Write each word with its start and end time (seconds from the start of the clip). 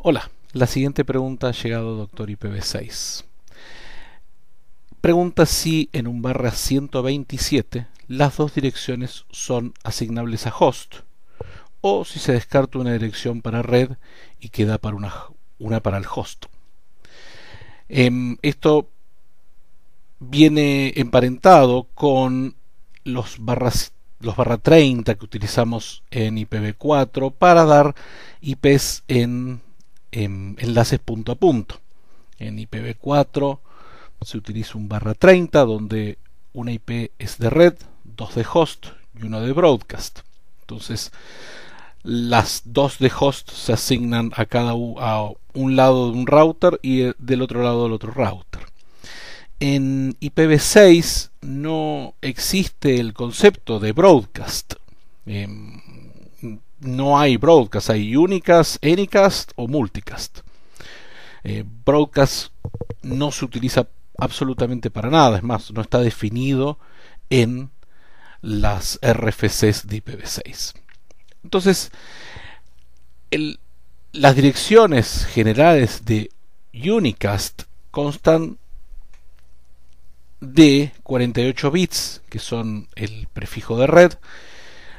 Hola, 0.00 0.30
la 0.52 0.68
siguiente 0.68 1.04
pregunta 1.04 1.48
ha 1.48 1.52
llegado 1.52 1.96
doctor 1.96 2.30
IPv6. 2.30 3.24
Pregunta 5.00 5.44
si 5.44 5.90
en 5.92 6.06
un 6.06 6.22
barra 6.22 6.52
127 6.52 7.88
las 8.06 8.36
dos 8.36 8.54
direcciones 8.54 9.24
son 9.32 9.74
asignables 9.82 10.46
a 10.46 10.54
host 10.56 10.98
o 11.80 12.04
si 12.04 12.20
se 12.20 12.32
descarta 12.32 12.78
una 12.78 12.92
dirección 12.92 13.42
para 13.42 13.62
red 13.62 13.90
y 14.38 14.50
queda 14.50 14.78
para 14.78 14.94
una, 14.94 15.12
una 15.58 15.80
para 15.80 15.98
el 15.98 16.06
host. 16.08 16.46
Em, 17.88 18.36
esto 18.42 18.88
viene 20.20 20.92
emparentado 20.94 21.88
con 21.96 22.54
los 23.02 23.38
barras 23.40 23.92
los 24.20 24.36
barra 24.36 24.58
30 24.58 25.16
que 25.16 25.24
utilizamos 25.24 26.04
en 26.12 26.36
IPv4 26.36 27.32
para 27.32 27.64
dar 27.64 27.96
IPs 28.40 29.04
en, 29.08 29.60
en 30.12 30.56
enlaces 30.58 30.98
punto 30.98 31.32
a 31.32 31.34
punto. 31.36 31.80
En 32.38 32.58
IPv4 32.58 33.58
se 34.22 34.38
utiliza 34.38 34.78
un 34.78 34.88
barra 34.88 35.14
30 35.14 35.64
donde 35.64 36.18
una 36.52 36.72
IP 36.72 37.12
es 37.18 37.38
de 37.38 37.50
red, 37.50 37.74
dos 38.04 38.34
de 38.34 38.46
host 38.52 38.86
y 39.20 39.26
uno 39.26 39.40
de 39.40 39.52
broadcast. 39.52 40.20
Entonces, 40.62 41.12
las 42.02 42.62
dos 42.64 42.98
de 42.98 43.10
host 43.18 43.50
se 43.50 43.72
asignan 43.72 44.32
a 44.36 44.46
cada 44.46 44.72
a 44.72 45.30
un 45.54 45.76
lado 45.76 46.10
de 46.10 46.18
un 46.18 46.26
router 46.26 46.78
y 46.82 47.02
eh, 47.02 47.14
del 47.18 47.42
otro 47.42 47.62
lado 47.62 47.84
del 47.84 47.92
otro 47.92 48.12
router. 48.12 48.62
En 49.60 50.16
IPv6 50.20 51.30
no 51.40 52.14
existe 52.22 53.00
el 53.00 53.12
concepto 53.12 53.80
de 53.80 53.92
broadcast. 53.92 54.74
Em, 55.26 56.07
no 56.80 57.18
hay 57.18 57.36
broadcast, 57.36 57.90
hay 57.90 58.16
unicast, 58.16 58.84
anycast 58.84 59.52
o 59.56 59.66
multicast. 59.66 60.40
Eh, 61.44 61.64
broadcast 61.84 62.52
no 63.02 63.30
se 63.32 63.44
utiliza 63.44 63.88
absolutamente 64.18 64.90
para 64.90 65.10
nada, 65.10 65.38
es 65.38 65.42
más, 65.42 65.70
no 65.72 65.80
está 65.80 66.00
definido 66.00 66.78
en 67.30 67.70
las 68.40 68.98
RFCs 69.02 69.86
de 69.86 70.02
IPv6. 70.02 70.74
Entonces, 71.44 71.90
las 74.12 74.36
direcciones 74.36 75.26
generales 75.26 76.04
de 76.04 76.30
Unicast 76.72 77.62
constan 77.90 78.58
de 80.40 80.92
48 81.02 81.70
bits, 81.70 82.22
que 82.28 82.38
son 82.38 82.88
el 82.94 83.28
prefijo 83.32 83.76
de 83.76 83.86
red. 83.86 84.12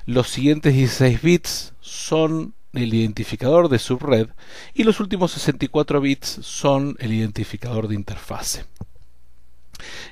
Los 0.06 0.30
siguientes 0.30 0.74
16 0.74 1.22
bits 1.22 1.74
son 1.82 2.54
el 2.74 2.94
identificador 2.94 3.70
de 3.70 3.80
subred 3.80 4.30
y 4.74 4.84
los 4.84 5.00
últimos 5.00 5.32
64 5.32 6.02
bits 6.02 6.40
son 6.42 6.96
el 7.00 7.14
identificador 7.14 7.88
de 7.88 7.96
interfase. 7.96 8.66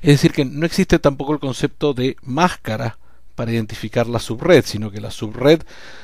Es 0.02 0.10
decir, 0.10 0.32
que 0.32 0.46
no 0.46 0.66
existe 0.66 1.00
tampoco 1.00 1.34
el 1.34 1.40
concepto 1.40 1.94
de 1.94 2.16
máscara 2.22 2.98
para 3.36 3.52
identificar 3.52 4.08
la 4.08 4.20
subred, 4.20 4.66
sino 4.66 4.90
que 4.90 5.02
la 5.02 5.12
subred 5.12 5.62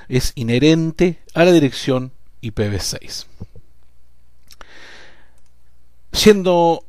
es 0.08 0.34
inherente 0.36 1.20
a 1.34 1.46
la 1.46 1.52
dirección 1.52 2.12
IPv6. 2.42 3.26
Siendo 6.12 6.86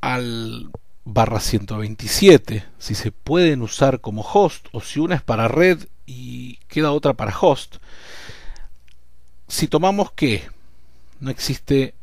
al 0.00 0.70
barra 1.04 1.40
127, 1.40 2.64
si 2.78 2.94
se 2.94 3.12
pueden 3.12 3.62
usar 3.62 4.00
como 4.00 4.22
host 4.22 4.68
o 4.72 4.80
si 4.80 5.00
una 5.00 5.16
es 5.16 5.22
para 5.22 5.48
red 5.48 5.86
y 6.06 6.56
queda 6.68 6.92
otra 6.92 7.14
para 7.14 7.36
host, 7.38 7.76
si 9.48 9.68
tomamos 9.68 10.12
que 10.12 10.48
no 11.20 11.30
existe 11.30 11.94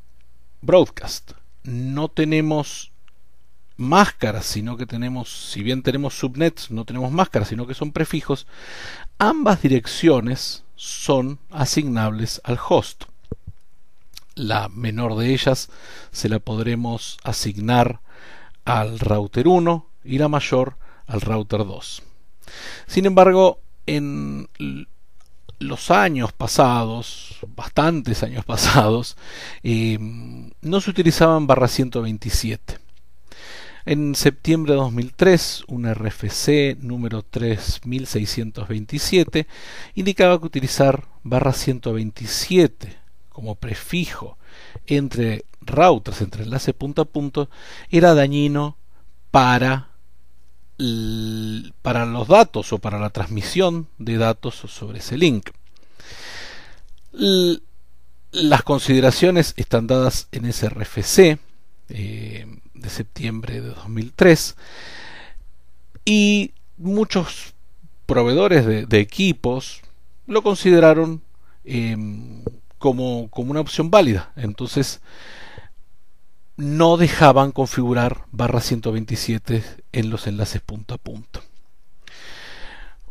broadcast, 0.62 1.32
no 1.64 2.10
tenemos 2.10 2.92
máscaras, 3.78 4.46
sino 4.46 4.76
que 4.76 4.86
tenemos, 4.86 5.52
si 5.52 5.64
bien 5.64 5.82
tenemos 5.82 6.14
subnets, 6.14 6.70
no 6.70 6.84
tenemos 6.84 7.12
máscaras, 7.12 7.48
sino 7.48 7.66
que 7.66 7.74
son 7.74 7.92
prefijos, 7.92 8.46
ambas 9.18 9.62
direcciones 9.62 10.64
son 10.76 11.40
asignables 11.50 12.42
al 12.44 12.60
host. 12.68 13.06
La 14.36 14.70
menor 14.70 15.16
de 15.16 15.34
ellas 15.34 15.70
se 16.12 16.30
la 16.30 16.40
podremos 16.40 17.18
asignar 17.24 18.02
al 18.70 19.00
router 19.00 19.48
1 19.48 19.86
y 20.06 20.18
la 20.18 20.28
mayor 20.28 20.78
al 21.08 21.22
router 21.22 21.66
2. 21.66 22.04
Sin 22.88 23.06
embargo, 23.06 23.60
en 23.86 24.48
los 25.60 25.92
años 25.92 26.32
pasados, 26.32 27.40
bastantes 27.56 28.24
años 28.24 28.46
pasados, 28.46 29.18
eh, 29.64 29.98
no 30.00 30.82
se 30.82 30.90
utilizaban 30.90 31.48
barra 31.48 31.68
127 31.68 32.90
en 33.90 34.14
septiembre 34.14 34.74
de 34.74 34.80
2003, 34.80 35.64
un 35.68 35.92
RFC 35.92 36.78
número 36.80 37.24
3627 37.24 39.48
indicaba 39.96 40.40
que 40.40 40.46
utilizar 40.46 41.08
barra 41.24 41.54
127 41.54 42.96
como 43.40 43.56
prefijo 43.56 44.38
entre 44.86 45.46
routers, 45.62 46.22
entre 46.22 46.44
enlace 46.44 46.74
punto 46.74 47.02
a 47.02 47.06
punto, 47.06 47.50
era 47.90 48.14
dañino 48.14 48.78
para, 49.32 49.90
para 51.82 52.06
los 52.06 52.28
datos 52.28 52.74
o 52.74 52.80
para 52.80 53.00
la 53.00 53.12
transmisión 53.12 53.88
de 53.98 54.18
datos 54.18 54.56
sobre 54.56 55.00
ese 55.00 55.18
link. 55.18 55.52
las 58.32 58.64
consideraciones 58.64 59.54
están 59.58 59.88
dadas 59.88 60.28
en 60.32 60.46
ese 60.46 60.70
RFC. 60.70 61.40
Eh, 61.92 62.46
de 62.80 62.90
septiembre 62.90 63.62
de 63.62 63.70
2003 63.70 64.56
y 66.06 66.54
muchos 66.78 67.54
proveedores 68.06 68.66
de, 68.66 69.00
equipos 69.00 69.82
lo 70.28 70.42
consideraron 70.42 71.22
em, 71.66 72.44
como, 72.80 73.30
como 73.30 73.52
una 73.52 73.60
opción 73.60 73.92
válida. 73.92 74.32
Entonces 74.36 75.02
no 76.58 76.98
dejaban 76.98 77.52
configurar 77.52 78.26
barra 78.32 78.60
127 78.60 79.64
en 79.94 80.10
los 80.10 80.28
enlaces 80.28 80.62
punto 80.62 80.96
a 80.96 80.98
punto. 80.98 81.42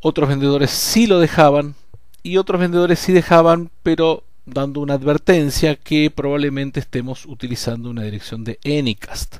Otros 0.01 0.28
vendedores 0.28 0.71
sí 0.71 1.07
lo 1.07 1.19
dejaban 1.19 1.75
y 2.23 2.37
otros 2.37 2.61
vendedores 2.61 2.99
sí 2.99 3.12
dejaban, 3.12 3.71
pero 3.83 4.25
dando 4.45 4.81
una 4.81 4.95
advertencia 4.95 5.77
que 5.77 6.11
probablemente 6.11 6.81
estemos 6.81 7.27
utilizando 7.27 7.91
una 7.91 8.03
dirección 8.03 8.45
de 8.45 8.59
Anycast, 8.65 9.37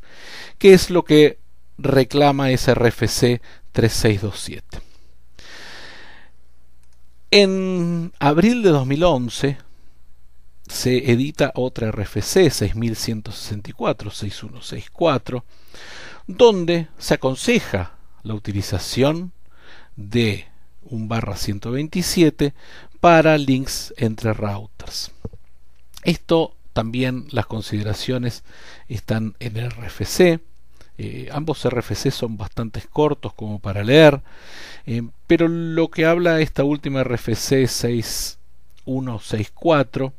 que 0.59 0.75
es 0.75 0.91
lo 0.91 1.05
que 1.05 1.39
reclama 1.77 2.51
ese 2.51 2.75
RFC 2.75 3.41
3627. 3.73 4.81
En 7.31 8.13
abril 8.19 8.63
de 8.63 8.71
2011 8.71 9.68
se 10.69 11.11
edita 11.11 11.53
otra 11.55 11.91
RFC 11.91 12.51
6164 12.51 14.11
6164 14.11 15.45
donde 16.27 16.89
se 16.99 17.15
aconseja 17.15 17.93
la 18.23 18.35
utilización 18.35 19.33
de 19.97 20.47
un 20.83 21.09
barra 21.09 21.37
127 21.37 22.53
para 23.01 23.39
links 23.39 23.95
entre 23.97 24.33
routers. 24.33 25.11
Esto 26.05 26.55
también 26.73 27.27
las 27.31 27.47
consideraciones 27.47 28.45
están 28.89 29.35
en 29.41 29.57
el 29.57 29.71
RFC. 29.71 30.41
Eh, 30.99 31.29
ambos 31.33 31.69
RFC 31.69 32.11
son 32.11 32.37
bastante 32.37 32.83
cortos 32.83 33.33
como 33.35 33.59
para 33.61 33.85
leer, 33.85 34.21
eh, 34.87 35.03
pero 35.27 35.49
lo 35.49 35.91
que 35.91 36.07
habla 36.07 36.41
esta 36.41 36.65
última 36.65 37.05
RFC 37.05 37.67
6164 37.67 40.13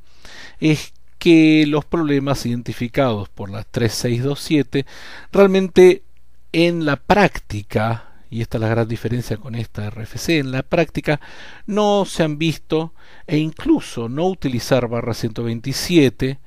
es 0.60 0.94
que 1.18 1.66
los 1.68 1.86
problemas 1.86 2.46
identificados 2.46 3.30
por 3.30 3.50
la 3.50 3.64
3627 3.64 4.86
realmente 5.32 6.04
en 6.52 6.86
la 6.86 6.96
práctica 6.96 8.06
y 8.32 8.42
esta 8.42 8.58
es 8.58 8.62
la 8.62 8.68
gran 8.68 8.88
diferencia 8.88 9.38
con 9.38 9.56
esta 9.56 9.90
RFC, 9.90 10.30
en 10.30 10.52
la 10.52 10.64
práctica 10.64 11.20
no 11.66 12.06
se 12.06 12.24
han 12.24 12.38
visto 12.38 12.94
e 13.26 13.38
incluso 13.38 14.08
no 14.08 14.28
utilizar 14.28 14.88
barra 14.88 15.14
127 15.14 16.40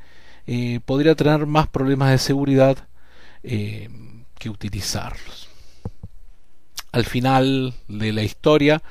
eh, 0.47 0.81
podría 0.85 1.15
tener 1.15 1.47
más 1.47 1.69
problemas 1.69 2.11
de 2.11 2.19
seguridad 2.19 2.89
eh, 3.43 3.89
que 4.39 4.51
utilizarlos. 4.51 5.49
Al 6.91 7.05
final 7.05 7.75
de 7.89 8.13
la 8.13 8.23
historia, 8.23 8.83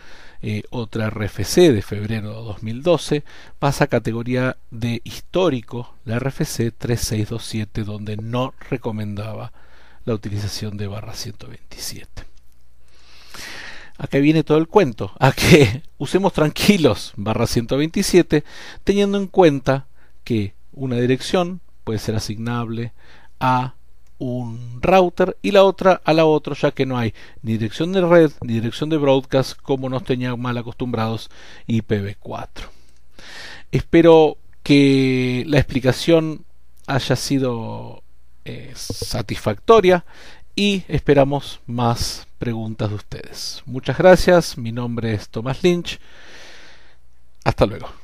eh, 0.42 0.64
otra 0.70 1.10
RFC 1.10 1.72
de 1.72 1.82
febrero 1.82 2.30
de 2.30 2.46
2012 2.46 3.24
pasa 3.60 3.86
a 3.86 3.88
categoría 3.88 4.58
de 4.72 5.02
histórico, 5.04 5.96
la 6.06 6.20
RFC 6.20 6.74
3627, 6.78 7.84
donde 7.84 8.18
no 8.18 8.54
recomendaba 8.70 9.52
la 10.06 10.14
utilización 10.14 10.78
de 10.78 10.88
barra 10.88 11.14
127 11.14 12.32
acá 14.02 14.18
viene 14.18 14.44
todo 14.44 14.58
el 14.58 14.68
cuento, 14.68 15.12
a 15.20 15.32
que 15.32 15.84
usemos 16.00 16.34
tranquilos 16.34 17.14
barra 17.16 17.46
127, 17.46 18.44
teniendo 18.84 19.20
en 19.20 19.28
cuenta 19.28 19.86
que 20.24 20.56
una 20.74 20.96
dirección 20.96 21.62
puede 21.84 22.00
ser 22.00 22.16
asignable 22.16 22.94
a 23.40 23.76
un 24.22 24.80
router 24.84 25.36
y 25.42 25.50
la 25.50 25.64
otra 25.64 26.00
a 26.06 26.14
la 26.14 26.26
otra, 26.26 26.54
ya 26.54 26.70
que 26.70 26.86
no 26.86 26.96
hay 26.96 27.16
ni 27.42 27.54
dirección 27.54 27.92
de 27.92 28.02
red 28.02 28.32
ni 28.42 28.54
dirección 28.54 28.92
de 28.92 28.98
broadcast 28.98 29.60
como 29.60 29.90
nos 29.90 30.04
tenían 30.04 30.40
mal 30.40 30.56
acostumbrados 30.60 31.32
IPv4. 31.68 32.70
Espero 33.72 34.38
que 34.62 35.44
la 35.48 35.58
explicación 35.58 36.46
haya 36.86 37.16
sido 37.16 38.04
eh, 38.46 38.72
satisfactoria 38.76 40.06
y 40.56 40.84
esperamos 40.88 41.62
más 41.66 42.28
preguntas 42.38 42.90
de 42.90 42.96
ustedes. 42.96 43.64
Muchas 43.66 43.98
gracias, 43.98 44.56
mi 44.56 44.72
nombre 44.72 45.16
es 45.16 45.30
Tomás 45.30 45.64
Lynch. 45.64 46.00
Hasta 47.44 47.66
luego. 47.66 48.01